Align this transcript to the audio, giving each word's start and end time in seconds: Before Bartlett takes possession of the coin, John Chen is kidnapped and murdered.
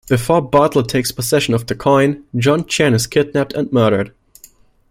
Before 0.09 0.41
Bartlett 0.41 0.87
takes 0.87 1.11
possession 1.11 1.53
of 1.53 1.67
the 1.67 1.75
coin, 1.75 2.23
John 2.35 2.65
Chen 2.65 2.95
is 2.95 3.05
kidnapped 3.05 3.53
and 3.53 3.71
murdered. 3.71 4.11